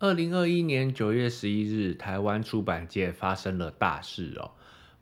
[0.00, 4.52] 二零二一年九月十一日，台湾出版界发生了大事哦。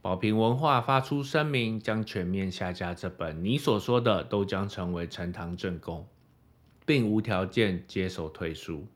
[0.00, 6.08] 宝瓶文化发出声明，将全面下架这本你所说的都将成为呈堂证供，
[6.86, 8.86] 并无条件接受退书。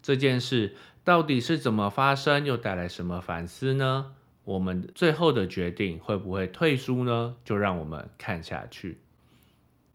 [0.00, 4.12] 这件事到底是怎么发生，又带来什么反思呢？
[4.44, 7.34] 我们最后的决定会不会退书呢？
[7.44, 8.98] 就让我们看下去。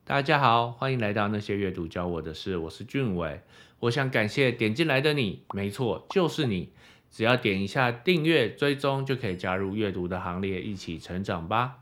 [0.04, 3.42] 大家好，欢迎来到那些阅读教我的事，我是俊伟。
[3.80, 6.72] 我想感谢点进来的你，没错，就是你。
[7.10, 11.80] 只要点一下订阅追踪，就可以加入阅读的行列，一起成长吧。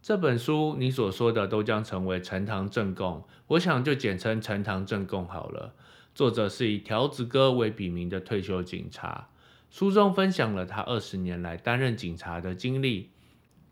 [0.00, 5.74] 这本书你所说的都将成为呈堂证供，我想就简称呈堂证供好了。
[6.14, 9.28] 作者是以条子哥为笔名的退休警察，
[9.70, 13.10] 书中分享了他二十年来担任警察的经历。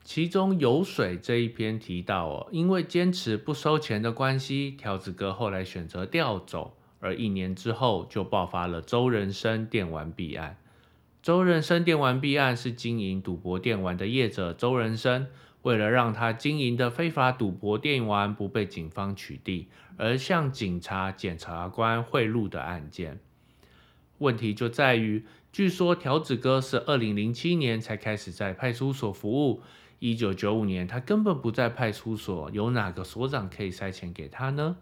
[0.03, 10.57] 其中有水这一篇提到哦，因为坚持不收钱的关系，条子哥后来选择调走，而一年之后就爆发了周人生电玩弊案。
[11.23, 15.27] 周人生电玩弊案是经营赌博电玩的业者周人生，
[15.63, 19.67] 为了让他经营的非法赌博电玩不被警方取缔，
[19.99, 23.21] 而向警察、检察官贿赂的案件。
[24.19, 29.63] 问题就在于，据说条子哥是二零零七年才开始在派出所服务。
[30.01, 34.79] 一九九五年，他根本不在派出所，有哪个所长可以塞钱给他呢？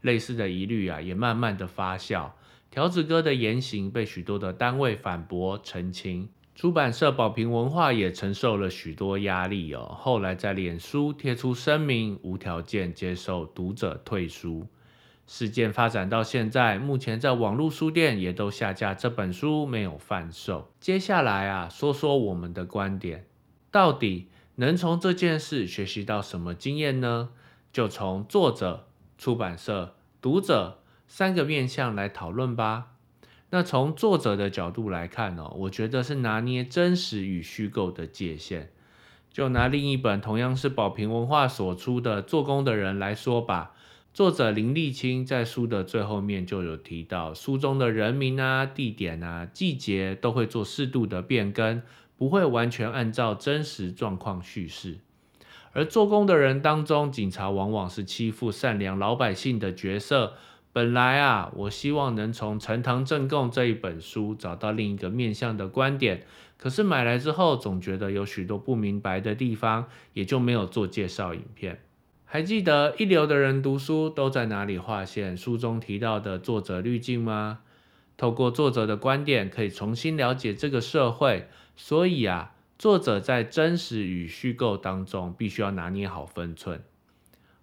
[0.00, 2.32] 类似的疑虑啊，也慢慢的发酵。
[2.68, 9.94] 条子哥的言行被许多的单位反驳澄清，出版社宝瓶文化也承受了许多压力哦。
[9.96, 14.66] 后来在脸书贴出声明，无条件接受读者退书。
[15.28, 20.72] 事件发展到现在，目前在网络书店也都下架这本书，没有贩售。
[20.80, 23.26] 接下来啊，说说我们的观点，
[23.70, 24.26] 到底。
[24.60, 27.30] 能从这件事学习到什么经验呢？
[27.72, 32.88] 就从作者、出版社、读者三个面向来讨论吧。
[33.48, 38.70] 那从作者的角度来看哦，我觉得是拿捏真实与虚构的界限。
[39.32, 43.72] 就拿另一本同样是宝瓶文化所出的《做工的人》来说吧，
[44.12, 51.80] 作者林立清在书的最后面就有提到，书中的人名啊、地点啊、季节都会做适度的变更。
[52.20, 54.98] 不会完全按照真实状况叙事，
[55.72, 60.34] 而做工的人当中，警察往往是欺负善良老百姓的角色。
[60.70, 66.26] 本来啊，我希望能从《呈堂证供》这一本书找到另一个面向的观点，
[66.58, 71.80] 可是买来之后总觉得有许多不明白的地方，也就没有做介绍影片。
[72.26, 75.34] 还记得一流的人读书都在哪里划线？
[75.34, 77.60] 书中提到的作者滤镜吗？
[78.20, 81.48] 透过作者的观点，可以重新了解这个社会。
[81.74, 86.84] 所以啊，作者在真实与虚构当中，必须要拿捏好分寸。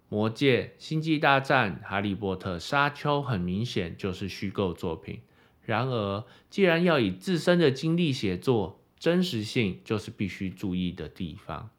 [0.08, 5.20] 魔戒、星际大战、哈利波特、沙丘，很明显就是虚构作品。
[5.62, 11.70] 然而，既然要以自身的经历写作，真实性就是必须注意的地方。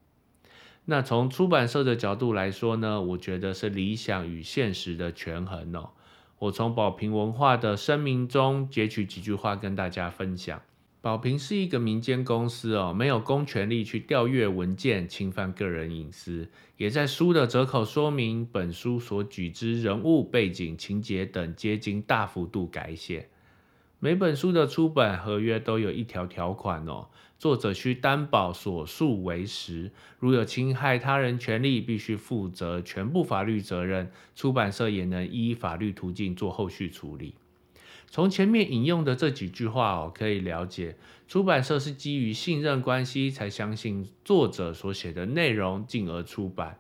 [0.86, 5.90] 那从出版社的角度来说呢，我觉得是理想与现实的权衡哦。
[6.40, 10.62] 我从宝瓶文化的声明中截取几句话跟大家分享。
[11.02, 16.50] 宝瓶是一个民间公司哦，没有公权力去调阅文件，侵犯个人隐私。
[16.78, 23.30] 也在书的折扣说明，本书所举之人物背景、情节等，皆经大幅度改写。
[24.02, 34.10] 每本书的出版合约都有一条条款哦，作者需担保所述为实，如有侵害他人权利，必须负责全部法律责任。
[34.38, 37.34] 出版社也能依法律途径做后续处理。
[38.08, 40.96] 从前面引用的这几句话哦，可以了解，
[41.28, 46.80] 出版社是基于信任关系才相信作者所写的内容，进而出版。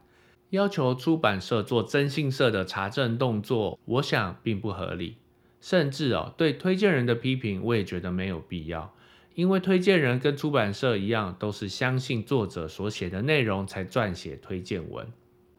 [0.51, 5.17] 要求出版社做征信社的查证动作，我想并不合理。
[5.61, 8.93] 甚至哦，对推荐人的批评，我也觉得没有必要，
[9.35, 15.07] 因为推荐人跟出版社一样，都是相信作者所写的内容才撰写推荐文。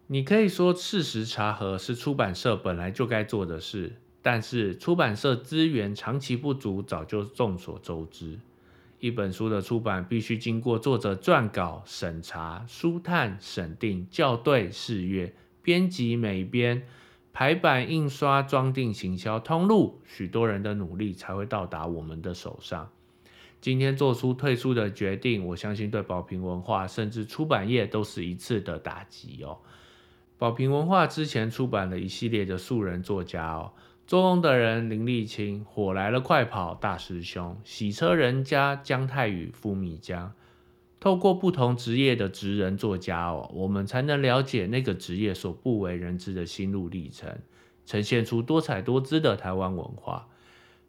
[0.07, 8.39] 你可以说事实查核是出版社本来就该做的事，但是出版社资源长期不足，早就众所周知。
[8.99, 15.33] 一本书的出版必须经过作者撰稿、审查、书探、审定、校对、试阅、
[15.63, 16.83] 编辑、美编。
[17.33, 22.91] 排版、印刷、装订、行销、通路，许多人的努力才会到达我们的手上。
[23.61, 29.59] 今天做出退出的决定，我相信对宝瓶文化甚至出版业都是一次的打击哦。
[30.39, 33.73] 宝瓶文化之前出版了一系列的素人作家哦，
[34.07, 40.33] 做工的人林立清、火来了快跑大师兄、洗车人家姜太宇、富米江。
[41.01, 47.39] 透过不同职业的职人作家哦，我们才能了解那个职业所不为人知的心路历程，
[47.87, 50.29] 呈现出多彩多姿的台湾文化。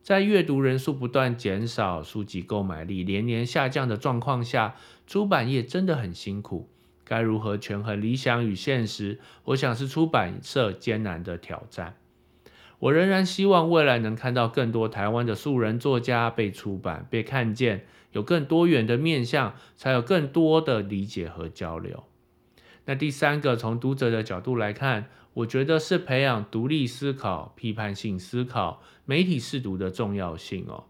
[0.02, 4.75] 在阅读人数不断减少、书籍购买力连年下降的状况下，
[5.08, 6.68] 出版业真的很辛苦。
[7.06, 9.19] 该如何权衡理想与现实？
[9.46, 11.96] 我想是出版社艰难的挑战。
[12.81, 22.06] 我仍然希望未来能看到更多台湾的素人作家被出版、被看见，有更多元的面向，才有更多的理解和交流。
[22.86, 25.06] 那第三个，从读者的角度来看，
[25.36, 30.86] 我觉得是培养独立思考、批判性思考、媒体试读的重要性哦。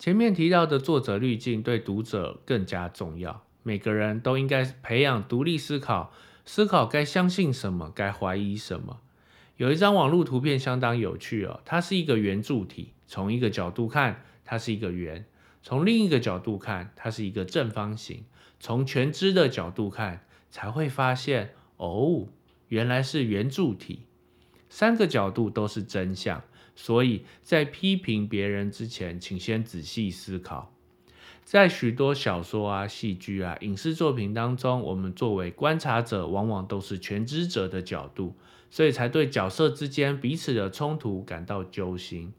[0.00, 6.12] 前面提到的作者滤镜对读者更加重要，每个人都应该培养独立思考，
[6.44, 8.98] 思考该相信什么，该怀疑什么。
[9.60, 15.24] 有一张网络图片相当有趣哦，它是一个圆柱体，从一个角度看，它是一个圆；
[15.62, 18.20] 从另一个角度看，它是一个正方形；
[18.58, 20.24] 从全知的角度看。
[20.48, 22.26] 才会发现哦，
[22.68, 24.06] 原来是圆柱体，
[24.68, 26.42] 三个角度都是真相。
[26.74, 30.74] 所以在批评别人之前，请先仔细思考。
[31.44, 38.34] 在许多小说啊、戏剧啊、影视作品当中，我们作为观察者，往往都是全知者的角度，
[38.70, 42.32] 所以才对角色之间彼此的冲突感到揪心。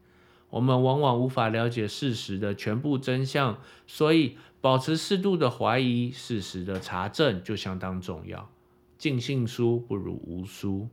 [0.49, 4.37] 我们往往无法了解事实的全部真相，所以。
[4.61, 8.47] 保持适度的怀疑，事实的查证就相当重要。
[8.95, 10.87] 尽信书不如无书。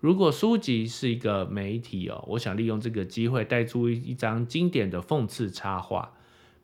[0.00, 6.12] 如果书籍是一个媒体哦，我想利用这个机会带出一张经典的讽刺插画。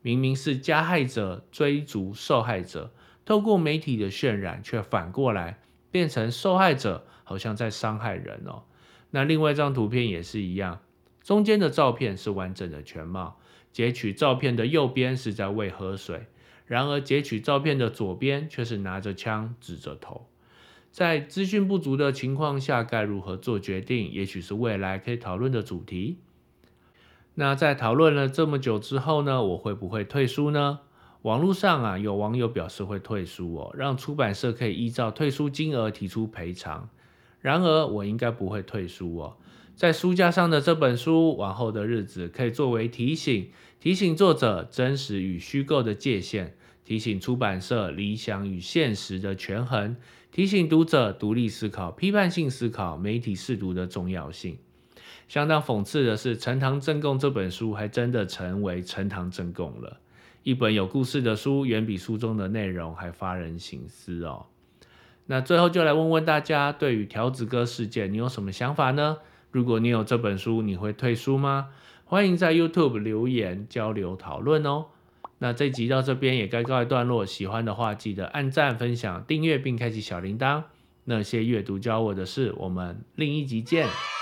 [0.07, 2.93] 明明是加害者追逐受害者，
[3.25, 5.59] 透过媒体的渲染，却反过来
[5.91, 8.63] 变成受害者好像在伤害人哦。
[9.11, 10.79] 那另外一张图片也是一样，
[11.21, 13.37] 中间的照片是完整的全貌。
[13.73, 16.27] 截取照片的右边是在喂喝水，
[16.65, 20.29] 然而截取照片的左边却是拿着枪指着头。
[20.89, 24.09] 在资讯不足的情况下，该如何做决定？
[24.13, 26.19] 也许是未来可以讨论的主题。
[27.39, 29.43] 那在讨论了这么久之后呢？
[29.43, 30.79] 我会不会退书呢？
[31.21, 36.89] 网络上啊，有网友表示会退书哦，让出版社可以依照退书金额提出赔偿。
[37.39, 39.37] 然而我应该不会退书哦。
[39.75, 49.95] 在书架上的这本书，往后的日子可以作为提醒，提醒作者真实与虚构的界限，提醒出版社理想与现实的权衡，
[50.31, 54.57] 提醒读者独立思考、批判性思考、媒体试读的重要性。
[55.27, 59.97] 相当讽刺的是，《陈塘正供》这本书还真的成为陈塘正供了。
[60.43, 64.45] 一本有故事的书，远比书中的内容还发人省思哦。
[65.25, 69.17] 那最后就来问问大家，对于条子哥事件，你有什么想法呢？
[69.51, 71.69] 如果你有这本书，你会退书吗？
[72.05, 74.85] 欢迎在 YouTube 留言交流讨论哦。
[75.39, 80.63] 那这集到这边也该告一段落，喜欢的话记得按赞、分享、订阅并开启小铃铛。
[81.03, 84.16] 那些阅读教我的事，我们另一集见。